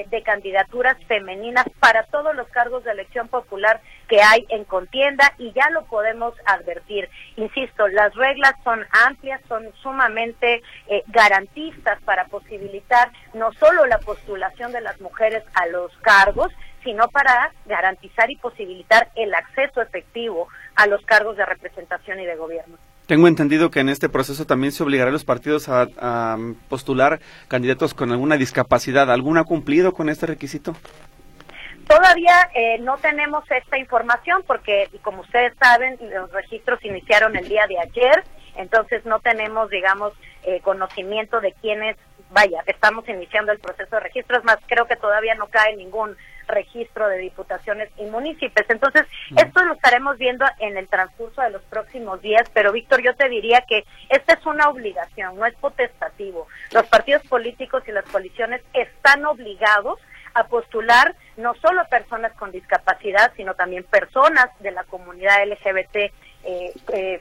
de 0.08 0.22
candidaturas 0.22 0.96
femeninas 1.06 1.66
para 1.78 2.04
todos 2.04 2.34
los 2.34 2.48
cargos 2.48 2.82
de 2.82 2.92
elección 2.92 3.28
popular 3.28 3.82
que 4.08 4.22
hay 4.22 4.46
en 4.48 4.64
contienda 4.64 5.34
y 5.36 5.52
ya 5.52 5.68
lo 5.68 5.84
podemos 5.84 6.32
advertir. 6.46 7.10
Insisto, 7.36 7.86
las 7.88 8.14
reglas 8.14 8.54
son 8.64 8.86
amplias, 9.06 9.42
son 9.48 9.70
sumamente 9.82 10.62
garantistas 11.08 12.00
para 12.04 12.24
posibilitar 12.24 13.12
no 13.34 13.52
solo 13.52 13.84
la 13.84 13.98
postulación 13.98 14.72
de 14.72 14.80
las 14.80 14.98
mujeres 14.98 15.44
a 15.52 15.66
los 15.66 15.94
cargos, 15.98 16.50
sino 16.82 17.08
para 17.08 17.52
garantizar 17.66 18.30
y 18.30 18.36
posibilitar 18.36 19.10
el 19.14 19.34
acceso 19.34 19.80
efectivo 19.80 20.48
a 20.74 20.86
los 20.86 21.04
cargos 21.04 21.36
de 21.36 21.46
representación 21.46 22.20
y 22.20 22.26
de 22.26 22.36
gobierno. 22.36 22.76
Tengo 23.06 23.26
entendido 23.26 23.70
que 23.70 23.80
en 23.80 23.88
este 23.88 24.08
proceso 24.08 24.46
también 24.46 24.72
se 24.72 24.82
obligará 24.82 25.10
a 25.10 25.12
los 25.12 25.24
partidos 25.24 25.68
a, 25.68 26.38
postular 26.68 27.20
candidatos 27.48 27.94
con 27.94 28.12
alguna 28.12 28.36
discapacidad. 28.36 29.10
¿Alguno 29.10 29.40
ha 29.40 29.44
cumplido 29.44 29.92
con 29.92 30.08
este 30.08 30.26
requisito? 30.26 30.74
Todavía 31.88 32.48
eh, 32.54 32.78
no 32.78 32.96
tenemos 32.98 33.44
esta 33.50 33.76
información 33.76 34.44
porque, 34.46 34.88
como 35.02 35.22
ustedes 35.22 35.52
saben, 35.60 35.98
los 36.00 36.30
registros 36.30 36.82
iniciaron 36.84 37.36
el 37.36 37.48
día 37.48 37.66
de 37.66 37.80
ayer, 37.80 38.24
entonces 38.56 39.04
no 39.04 39.18
tenemos, 39.18 39.68
digamos, 39.68 40.12
eh, 40.44 40.60
conocimiento 40.60 41.40
de 41.40 41.52
quiénes, 41.60 41.96
vaya, 42.30 42.62
estamos 42.66 43.06
iniciando 43.08 43.52
el 43.52 43.58
proceso 43.58 43.96
de 43.96 44.00
registros, 44.00 44.44
más 44.44 44.58
creo 44.66 44.86
que 44.86 44.96
todavía 44.96 45.34
no 45.34 45.48
cae 45.48 45.76
ningún 45.76 46.16
registro 46.52 47.08
de 47.08 47.18
diputaciones 47.18 47.90
y 47.96 48.04
municipios. 48.04 48.66
Entonces, 48.68 49.06
esto 49.36 49.64
lo 49.64 49.74
estaremos 49.74 50.18
viendo 50.18 50.44
en 50.60 50.76
el 50.76 50.88
transcurso 50.88 51.42
de 51.42 51.50
los 51.50 51.62
próximos 51.62 52.22
días, 52.22 52.48
pero 52.54 52.72
Víctor, 52.72 53.02
yo 53.02 53.14
te 53.16 53.28
diría 53.28 53.64
que 53.68 53.84
esta 54.08 54.34
es 54.34 54.46
una 54.46 54.68
obligación, 54.68 55.36
no 55.36 55.46
es 55.46 55.54
potestativo. 55.56 56.46
Los 56.72 56.86
partidos 56.86 57.22
políticos 57.26 57.82
y 57.86 57.92
las 57.92 58.04
coaliciones 58.04 58.62
están 58.72 59.24
obligados 59.24 59.98
a 60.34 60.44
postular 60.44 61.14
no 61.36 61.54
solo 61.54 61.82
personas 61.90 62.32
con 62.34 62.52
discapacidad, 62.52 63.32
sino 63.36 63.54
también 63.54 63.84
personas 63.84 64.46
de 64.60 64.70
la 64.70 64.84
comunidad 64.84 65.46
LGBT, 65.46 65.96
eh, 66.44 66.72
eh, 66.92 67.20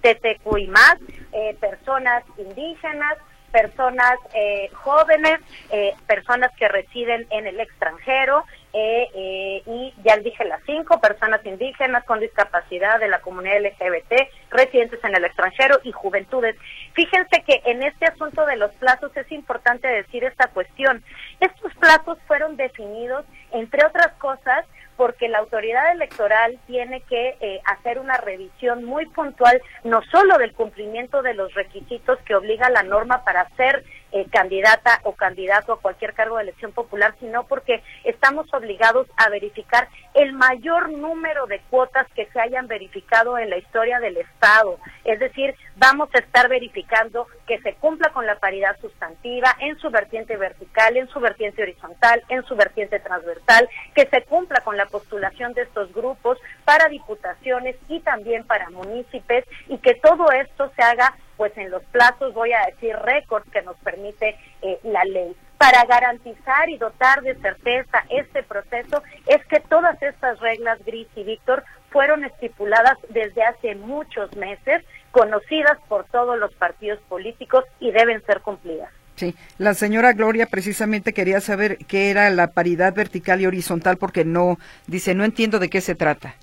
TTQ 0.00 0.58
y 0.58 0.66
más, 0.68 0.96
eh, 1.32 1.56
personas 1.60 2.24
indígenas, 2.38 3.18
personas 3.52 4.16
eh, 4.34 4.68
jóvenes, 4.72 5.38
eh, 5.70 5.94
personas 6.06 6.50
que 6.58 6.66
residen 6.68 7.26
en 7.30 7.46
el 7.46 7.60
extranjero 7.60 8.44
eh, 8.72 9.62
y 9.66 9.94
ya 10.02 10.16
dije 10.16 10.44
las 10.44 10.62
cinco, 10.64 10.98
personas 10.98 11.44
indígenas 11.44 12.04
con 12.04 12.20
discapacidad 12.20 12.98
de 12.98 13.08
la 13.08 13.20
comunidad 13.20 13.60
LGBT, 13.60 14.28
residentes 14.50 15.04
en 15.04 15.14
el 15.14 15.24
extranjero 15.26 15.78
y 15.84 15.92
juventudes. 15.92 16.56
Fíjense 16.94 17.42
que 17.46 17.62
en 17.66 17.82
este 17.82 18.06
asunto 18.06 18.46
de 18.46 18.56
los 18.56 18.72
plazos 18.72 19.14
es 19.16 19.30
importante 19.30 19.86
decir 19.86 20.24
esta 20.24 20.48
cuestión. 20.48 21.04
Estos 21.38 21.74
plazos 21.74 22.18
fueron 22.26 22.56
definidos, 22.56 23.26
entre 23.52 23.84
otras 23.84 24.12
cosas, 24.14 24.64
porque 25.02 25.28
la 25.28 25.38
autoridad 25.38 25.90
electoral 25.90 26.60
tiene 26.68 27.00
que 27.00 27.34
eh, 27.40 27.60
hacer 27.64 27.98
una 27.98 28.18
revisión 28.18 28.84
muy 28.84 29.04
puntual, 29.06 29.60
no 29.82 30.00
solo 30.12 30.38
del 30.38 30.52
cumplimiento 30.52 31.22
de 31.22 31.34
los 31.34 31.52
requisitos 31.54 32.20
que 32.20 32.36
obliga 32.36 32.70
la 32.70 32.84
norma 32.84 33.24
para 33.24 33.48
ser 33.56 33.84
eh, 34.12 34.26
candidata 34.30 35.00
o 35.04 35.12
candidato 35.12 35.72
a 35.72 35.80
cualquier 35.80 36.14
cargo 36.14 36.36
de 36.36 36.44
elección 36.44 36.72
popular, 36.72 37.14
sino 37.18 37.44
porque 37.44 37.82
estamos 38.04 38.52
obligados 38.52 39.06
a 39.16 39.28
verificar 39.30 39.88
el 40.14 40.32
mayor 40.32 40.92
número 40.92 41.46
de 41.46 41.60
cuotas 41.70 42.06
que 42.14 42.26
se 42.26 42.40
hayan 42.40 42.66
verificado 42.66 43.38
en 43.38 43.50
la 43.50 43.56
historia 43.56 44.00
del 44.00 44.18
Estado. 44.18 44.78
Es 45.04 45.18
decir, 45.18 45.54
vamos 45.76 46.10
a 46.14 46.18
estar 46.18 46.48
verificando 46.48 47.26
que 47.46 47.58
se 47.60 47.74
cumpla 47.74 48.10
con 48.10 48.26
la 48.26 48.38
paridad 48.38 48.78
sustantiva 48.80 49.56
en 49.60 49.78
su 49.78 49.90
vertiente 49.90 50.36
vertical, 50.36 50.96
en 50.96 51.08
su 51.08 51.18
vertiente 51.18 51.62
horizontal, 51.62 52.22
en 52.28 52.44
su 52.44 52.54
vertiente 52.54 53.00
transversal, 53.00 53.68
que 53.94 54.06
se 54.06 54.22
cumpla 54.24 54.60
con 54.60 54.76
la 54.76 54.86
postulación 54.86 55.54
de 55.54 55.62
estos 55.62 55.92
grupos 55.92 56.38
para 56.64 56.88
diputaciones 56.88 57.76
y 57.88 58.00
también 58.00 58.44
para 58.44 58.70
municipios 58.70 59.44
y 59.68 59.78
que 59.78 59.94
todo 59.94 60.30
esto 60.32 60.70
se 60.76 60.82
haga 60.82 61.14
pues 61.42 61.58
en 61.58 61.72
los 61.72 61.82
plazos, 61.86 62.32
voy 62.34 62.52
a 62.52 62.66
decir 62.66 62.94
récord 62.94 63.42
que 63.50 63.62
nos 63.62 63.76
permite 63.78 64.36
eh, 64.62 64.78
la 64.84 65.02
ley. 65.02 65.34
Para 65.58 65.84
garantizar 65.86 66.70
y 66.70 66.78
dotar 66.78 67.20
de 67.22 67.34
certeza 67.34 68.04
este 68.10 68.44
proceso 68.44 69.02
es 69.26 69.44
que 69.46 69.58
todas 69.58 70.00
estas 70.00 70.38
reglas, 70.38 70.78
Gris 70.86 71.08
y 71.16 71.24
Víctor, 71.24 71.64
fueron 71.90 72.24
estipuladas 72.24 72.96
desde 73.08 73.42
hace 73.42 73.74
muchos 73.74 74.36
meses, 74.36 74.84
conocidas 75.10 75.78
por 75.88 76.04
todos 76.04 76.38
los 76.38 76.54
partidos 76.54 77.00
políticos 77.08 77.64
y 77.80 77.90
deben 77.90 78.24
ser 78.24 78.40
cumplidas. 78.40 78.90
Sí, 79.16 79.34
la 79.58 79.74
señora 79.74 80.12
Gloria 80.12 80.46
precisamente 80.46 81.12
quería 81.12 81.40
saber 81.40 81.78
qué 81.88 82.10
era 82.12 82.30
la 82.30 82.52
paridad 82.52 82.94
vertical 82.94 83.40
y 83.40 83.46
horizontal 83.46 83.96
porque 83.96 84.24
no, 84.24 84.60
dice, 84.86 85.16
no 85.16 85.24
entiendo 85.24 85.58
de 85.58 85.70
qué 85.70 85.80
se 85.80 85.96
trata. 85.96 86.36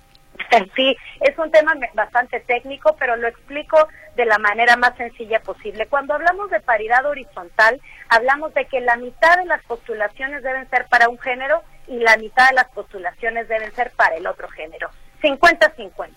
Sí, 0.76 0.96
es 1.20 1.38
un 1.38 1.50
tema 1.50 1.74
bastante 1.94 2.40
técnico, 2.40 2.96
pero 2.98 3.16
lo 3.16 3.28
explico 3.28 3.88
de 4.16 4.24
la 4.24 4.38
manera 4.38 4.76
más 4.76 4.96
sencilla 4.96 5.40
posible. 5.40 5.86
Cuando 5.86 6.14
hablamos 6.14 6.50
de 6.50 6.60
paridad 6.60 7.04
horizontal, 7.06 7.80
hablamos 8.08 8.52
de 8.54 8.66
que 8.66 8.80
la 8.80 8.96
mitad 8.96 9.36
de 9.38 9.46
las 9.46 9.62
postulaciones 9.64 10.42
deben 10.42 10.68
ser 10.70 10.86
para 10.88 11.08
un 11.08 11.18
género 11.18 11.62
y 11.86 11.98
la 11.98 12.16
mitad 12.16 12.48
de 12.48 12.56
las 12.56 12.68
postulaciones 12.70 13.48
deben 13.48 13.72
ser 13.74 13.90
para 13.92 14.16
el 14.16 14.26
otro 14.26 14.48
género. 14.48 14.90
50-50. 15.22 16.10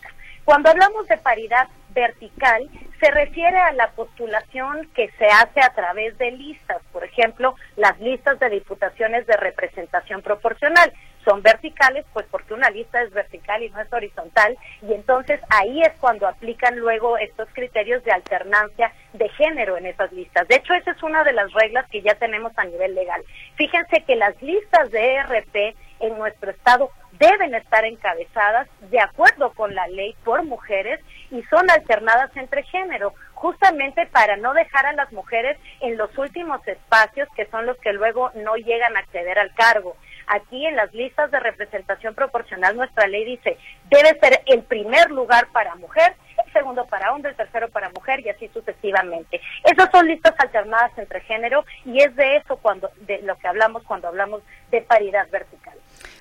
Cuando 0.46 0.70
hablamos 0.70 1.08
de 1.08 1.18
paridad 1.18 1.68
vertical, 1.90 2.70
se 3.00 3.12
refiere 3.12 3.58
a 3.58 3.72
la 3.74 3.92
postulación 3.92 4.90
que 4.94 5.10
se 5.18 5.26
hace 5.26 5.62
a 5.62 5.74
través 5.74 6.18
de 6.18 6.32
listas, 6.32 6.82
por 6.92 7.04
ejemplo, 7.04 7.56
las 7.78 7.98
listas 8.00 8.40
de 8.40 8.50
diputaciones 8.50 9.26
de 9.26 9.38
representación 9.38 10.22
proporcional 10.22 10.92
son 11.24 11.42
verticales, 11.42 12.06
pues 12.14 12.26
porque 12.30 12.54
una 12.54 12.70
lista 12.70 13.02
es 13.02 13.12
vertical 13.12 13.64
y 13.64 13.70
no 13.70 13.82
es 13.82 13.92
horizontal, 13.92 14.58
y 14.82 14.94
entonces 14.94 15.40
ahí 15.50 15.82
es 15.82 15.92
cuando 16.00 16.28
aplican 16.28 16.78
luego 16.78 17.18
estos 17.18 17.48
criterios 17.54 18.04
de 18.04 18.12
alternancia 18.12 18.92
de 19.14 19.30
género 19.30 19.78
en 19.78 19.86
esas 19.86 20.12
listas. 20.12 20.48
De 20.48 20.56
hecho, 20.56 20.74
esa 20.74 20.92
es 20.92 21.04
una 21.04 21.24
de 21.24 21.34
las 21.34 21.52
reglas 21.54 21.88
que 21.90 22.02
ya 22.02 22.16
tenemos 22.16 22.52
a 22.58 22.66
nivel 22.66 22.96
legal. 22.96 23.22
Fíjense 23.56 24.04
que 24.06 24.16
las 24.16 24.40
listas 24.42 24.92
de 24.92 25.16
ERP 25.16 25.76
en 26.00 26.18
nuestro 26.18 26.52
estado 26.52 26.90
deben 27.14 27.54
estar 27.54 27.86
encabezadas 27.86 28.68
de 28.90 29.00
acuerdo 29.00 29.54
con 29.54 29.74
la 29.74 29.88
ley 29.88 30.16
por 30.24 30.44
mujeres 30.44 31.00
y 31.32 31.42
son 31.44 31.70
alternadas 31.70 32.36
entre 32.36 32.64
género, 32.64 33.14
justamente 33.34 34.06
para 34.08 34.36
no 34.38 34.54
dejar 34.54 34.86
a 34.86 34.94
las 34.94 35.12
mujeres 35.14 35.58
en 35.82 35.98
los 35.98 36.16
últimos 36.18 36.66
espacios 36.68 37.28
que 37.36 37.46
son 37.48 37.66
los 37.66 37.78
que 37.78 37.94
luego 37.94 38.32
no 38.36 38.56
llegan 38.56 38.96
a 38.96 39.00
acceder 39.00 39.38
al 39.40 39.54
cargo. 39.54 39.96
Aquí 40.28 40.66
en 40.66 40.76
las 40.76 40.94
listas 40.94 41.32
de 41.32 41.40
representación 41.40 42.16
proporcional 42.16 42.76
nuestra 42.76 43.08
ley 43.08 43.26
dice, 43.26 43.58
debe 43.90 44.18
ser 44.20 44.42
el 44.46 44.64
primer 44.64 45.12
lugar 45.12 45.48
para 45.52 45.76
mujer, 45.76 46.16
el 46.46 46.54
segundo 46.54 46.86
para 46.86 47.14
hombre, 47.14 47.32
el 47.32 47.38
tercero 47.38 47.70
para 47.70 47.90
mujer 47.90 48.20
y 48.22 48.30
así 48.30 48.48
sucesivamente. 48.54 49.42
Esas 49.64 49.90
son 49.92 50.08
listas 50.08 50.34
alternadas 50.38 50.92
entre 50.98 51.22
género 51.22 51.66
y 51.86 52.02
es 52.02 52.16
de 52.16 52.38
eso 52.38 52.58
cuando 52.58 52.90
de 53.02 53.22
lo 53.22 53.38
que 53.38 53.48
hablamos 53.48 53.84
cuando 53.84 54.08
hablamos 54.08 54.42
de 54.72 54.82
paridad 54.82 55.28
vertical. 55.32 55.74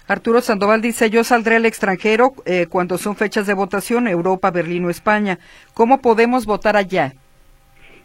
Arturo 0.09 0.41
Sandoval 0.41 0.83
dice, 0.83 1.11
yo 1.11 1.25
saldré 1.25 1.57
al 1.57 1.67
extranjero 1.67 2.35
eh, 2.45 2.67
cuando 2.67 2.99
son 2.99 3.17
fechas 3.17 3.47
de 3.47 3.55
votación, 3.55 4.09
Europa, 4.09 4.51
Berlín 4.51 4.85
o 4.85 4.91
España. 4.91 5.39
¿Cómo 5.75 5.99
podemos 5.99 6.45
votar 6.45 6.77
allá? 6.77 7.15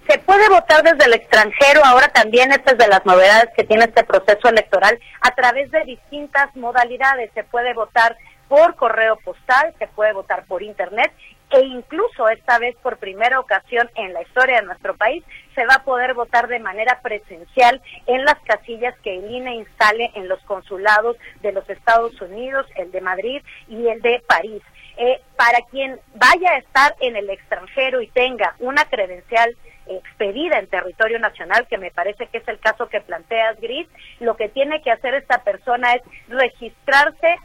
Se 0.08 0.20
puede 0.20 0.48
votar 0.50 0.84
desde 0.84 1.06
el 1.06 1.14
extranjero, 1.14 1.84
ahora 1.84 2.08
también 2.08 2.52
esta 2.52 2.72
es 2.72 2.78
de 2.78 2.88
las 2.88 3.06
novedades 3.06 3.50
que 3.56 3.66
tiene 3.66 3.86
este 3.86 4.06
proceso 4.06 4.48
electoral, 4.48 4.98
a 5.22 5.32
través 5.36 5.70
de 5.72 5.84
distintas 5.84 6.56
modalidades. 6.56 7.30
Se 7.34 7.44
puede 7.44 7.74
votar 7.74 8.18
por 8.48 8.76
correo 8.76 9.18
postal, 9.18 9.74
se 9.78 9.88
puede 9.88 10.14
votar 10.14 10.46
por 10.46 10.64
internet 10.64 11.12
e 11.50 11.62
incluso 11.62 12.28
esta 12.30 12.60
vez 12.60 12.76
por 12.78 12.98
primera 12.98 13.40
ocasión 13.40 13.90
en 13.96 14.14
la 14.14 14.22
historia 14.22 14.58
de 14.58 14.66
nuestro 14.66 14.96
país 14.98 15.24
se 15.56 15.66
va 15.66 15.76
a 15.76 15.84
poder 15.84 16.14
votar 16.14 16.48
de 16.48 16.60
manera 16.60 17.00
presencial 17.02 17.82
en 18.06 18.26
las 18.26 18.38
casillas 18.42 18.96
que 19.00 19.18
el 19.18 19.32
INE 19.32 19.56
instale 19.56 20.12
en 20.16 20.28
los 20.28 20.42
consulados 20.44 21.18
de 21.42 21.54
los 21.54 21.70
Estados 21.70 22.20
Unidos, 22.22 22.66
el 22.76 22.92
de 22.92 23.02
Madrid 23.02 23.42
y 23.68 23.88
el 23.88 24.02
de 24.02 24.22
París. 24.28 24.62
Eh, 24.98 25.22
para 25.36 25.60
quien 25.70 26.00
vaya 26.16 26.52
a 26.52 26.58
estar 26.58 26.96
en 27.00 27.16
el 27.16 27.30
extranjero 27.30 28.02
y 28.02 28.08
tenga 28.08 28.56
una 28.60 28.86
credencial 28.86 29.56
expedida 29.90 30.60
en 30.60 30.68
territorio 30.68 31.18
nacional, 31.20 31.66
que 31.68 31.78
me 31.78 31.92
parece 31.92 32.28
que 32.28 32.40
es 32.40 32.48
el 32.48 32.60
caso 32.60 32.90
que 32.90 33.00
planteas, 33.02 33.60
Gris, 33.60 33.88
lo 34.20 34.36
que 34.36 34.50
tiene 34.50 34.82
que 34.82 34.92
hacer 34.92 35.14
esta 35.14 35.44
persona 35.44 35.94
es 35.94 36.02
registrarse 36.28 37.38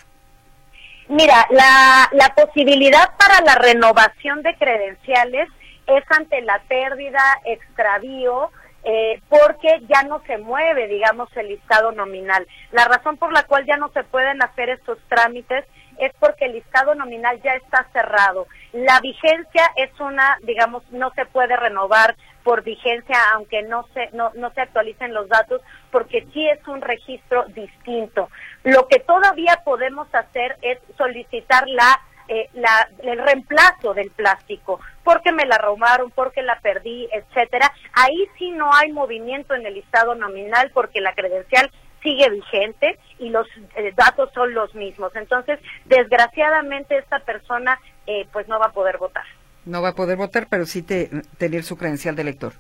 Mira, 1.08 1.48
la, 1.50 2.08
la 2.12 2.36
posibilidad 2.36 3.10
para 3.18 3.42
la 3.42 3.56
renovación 3.56 4.44
de 4.44 4.56
credenciales 4.56 5.50
es 5.88 6.04
ante 6.12 6.42
la 6.44 6.62
pérdida, 6.68 7.22
extravío 7.46 8.52
eh, 8.84 9.22
porque 9.30 9.82
ya 9.88 10.04
no 10.04 10.22
se 10.26 10.38
mueve, 10.38 10.88
digamos, 10.88 11.30
el 11.36 11.50
listado 11.50 11.92
nominal. 11.92 12.48
La 12.72 12.86
razón 12.86 13.18
por 13.18 13.34
la 13.34 13.44
cual 13.44 13.66
ya 13.66 13.78
no 13.78 13.90
se 13.90 14.04
pueden 14.04 14.42
hacer 14.42 14.70
estos 14.70 14.98
trámites 15.10 15.66
es 15.98 16.14
porque 16.20 16.46
el 16.46 16.54
listado 16.54 16.96
nominal 16.96 17.42
ya 17.42 17.54
está 17.54 17.86
cerrado. 17.92 18.48
La 18.72 19.00
vigencia 19.02 19.70
es 19.76 19.92
una, 20.00 20.38
digamos, 20.44 20.90
no 20.92 21.12
se 21.12 21.26
puede 21.26 21.56
renovar 21.58 22.16
por 22.44 22.64
vigencia, 22.64 23.18
aunque 23.34 23.64
no 23.64 23.86
se, 23.94 24.10
no, 24.14 24.32
no 24.36 24.52
se 24.52 24.62
actualicen 24.62 25.14
los 25.14 25.28
datos, 25.28 25.62
porque 25.92 26.26
sí 26.34 26.48
es 26.48 26.66
un 26.68 26.82
registro 26.82 27.44
distinto. 27.50 28.30
Lo 28.64 28.88
que 28.88 29.00
todavía 29.00 29.62
podemos 29.66 30.08
hacer 30.16 30.58
es 30.62 30.80
solicitar 30.98 31.68
la 31.68 32.00
eh, 32.32 32.48
la, 32.54 32.88
el 33.00 33.18
reemplazo 33.18 33.96
del 33.96 34.12
plástico, 34.12 34.80
porque 35.04 35.32
me 35.32 35.48
la 35.48 35.58
robaron, 35.58 36.12
porque 36.12 36.44
la 36.44 36.60
perdí, 36.60 37.10
etcétera. 37.12 37.74
Ahí 37.94 38.28
sí 38.38 38.52
no 38.52 38.72
hay 38.72 38.92
movimiento 38.92 39.56
en 39.56 39.66
el 39.66 39.74
listado 39.74 40.14
nominal 40.14 40.70
porque 40.72 41.02
la 41.02 41.16
credencial 41.16 41.72
sigue 42.04 42.30
vigente 42.30 43.00
y 43.18 43.30
los 43.30 43.48
eh, 43.76 43.94
datos 43.96 44.30
son 44.34 44.54
los 44.54 44.76
mismos. 44.76 45.12
Entonces, 45.16 45.60
desgraciadamente 45.86 47.00
esta 47.00 47.20
persona 47.20 47.80
eh, 48.06 48.28
pues 48.32 48.48
no 48.48 48.60
va 48.60 48.68
a 48.68 48.72
poder 48.74 49.00
votar. 49.00 49.26
No 49.66 49.82
va 49.82 49.90
a 49.90 49.96
poder 49.96 50.18
votar, 50.18 50.46
pero 50.50 50.68
sí 50.68 50.84
te, 50.84 51.10
tener 51.40 51.64
su 51.64 51.78
credencial 51.78 52.16
de 52.16 52.22
elector. 52.22 52.54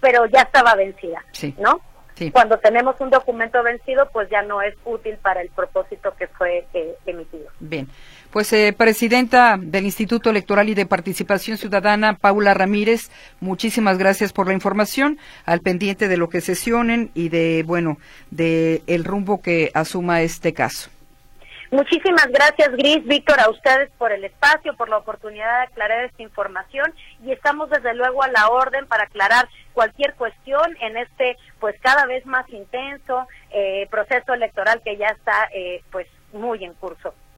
Pero 0.00 0.24
ya 0.26 0.40
estaba 0.40 0.74
vencida, 0.74 1.22
sí. 1.32 1.54
¿no? 1.58 1.80
Cuando 2.32 2.58
tenemos 2.58 3.00
un 3.00 3.10
documento 3.10 3.62
vencido, 3.62 4.08
pues 4.12 4.30
ya 4.30 4.42
no 4.42 4.62
es 4.62 4.74
útil 4.84 5.16
para 5.18 5.40
el 5.40 5.48
propósito 5.50 6.14
que 6.16 6.28
fue 6.28 6.66
eh, 6.72 6.96
emitido. 7.06 7.50
Bien. 7.58 7.88
Pues, 8.34 8.52
eh, 8.52 8.74
presidenta 8.76 9.56
del 9.60 9.84
Instituto 9.84 10.28
Electoral 10.28 10.68
y 10.68 10.74
de 10.74 10.86
Participación 10.86 11.56
Ciudadana, 11.56 12.14
Paula 12.14 12.52
Ramírez, 12.52 13.12
muchísimas 13.38 13.96
gracias 13.96 14.32
por 14.32 14.48
la 14.48 14.54
información, 14.54 15.20
al 15.46 15.60
pendiente 15.60 16.08
de 16.08 16.16
lo 16.16 16.28
que 16.28 16.40
sesionen 16.40 17.12
y 17.14 17.28
de, 17.28 17.62
bueno, 17.64 17.96
de 18.32 18.82
el 18.88 19.04
rumbo 19.04 19.40
que 19.40 19.70
asuma 19.72 20.22
este 20.22 20.52
caso. 20.52 20.90
Muchísimas 21.70 22.26
gracias, 22.26 22.70
Gris, 22.72 23.06
Víctor, 23.06 23.38
a 23.38 23.50
ustedes 23.50 23.88
por 23.98 24.10
el 24.10 24.24
espacio, 24.24 24.74
por 24.74 24.88
la 24.88 24.96
oportunidad 24.96 25.60
de 25.60 25.66
aclarar 25.66 26.04
esta 26.04 26.24
información 26.24 26.92
y 27.24 27.30
estamos 27.30 27.70
desde 27.70 27.94
luego 27.94 28.24
a 28.24 28.32
la 28.32 28.48
orden 28.48 28.88
para 28.88 29.04
aclarar 29.04 29.48
cualquier 29.74 30.12
cuestión 30.14 30.76
en 30.80 30.96
este, 30.96 31.36
pues 31.60 31.76
cada 31.80 32.04
vez 32.06 32.26
más 32.26 32.48
intenso 32.50 33.28
eh, 33.52 33.86
proceso 33.92 34.34
electoral 34.34 34.82
que 34.84 34.96
ya 34.96 35.06
está, 35.06 35.48
eh, 35.54 35.84
pues 35.92 36.08
muy 36.32 36.64
en 36.64 36.74
curso. 36.74 37.14